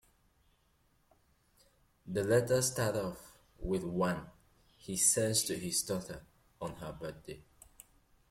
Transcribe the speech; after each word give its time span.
The 2.07 2.23
letters 2.23 2.71
start 2.71 2.95
off 2.95 3.37
with 3.59 3.83
one 3.83 4.25
he 4.79 4.97
sends 4.97 5.43
to 5.43 5.55
his 5.55 5.83
daughter 5.83 6.23
on 6.59 6.73
her 6.77 6.91
birthday. 6.99 7.43